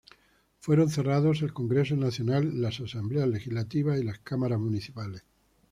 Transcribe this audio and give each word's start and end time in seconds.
Fueron 0.57 0.89
cerrados 0.89 1.43
el 1.43 1.53
Congreso 1.53 1.95
Nacional, 1.95 2.59
las 2.59 2.79
asambleas 2.79 3.27
legislativas 3.27 3.99
y 4.01 4.03
las 4.03 4.17
cámaras 4.17 4.59
municipales. 4.59 5.23